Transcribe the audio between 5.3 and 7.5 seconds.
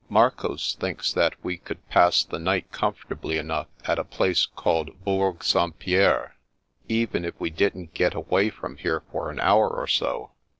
St. Pierre, even if